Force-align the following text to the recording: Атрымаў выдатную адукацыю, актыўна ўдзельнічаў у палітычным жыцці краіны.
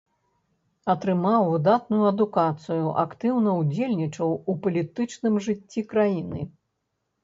Атрымаў 0.93 1.45
выдатную 1.51 2.01
адукацыю, 2.13 2.79
актыўна 3.05 3.49
ўдзельнічаў 3.61 4.29
у 4.41 4.59
палітычным 4.67 5.33
жыцці 5.49 5.91
краіны. 5.95 6.53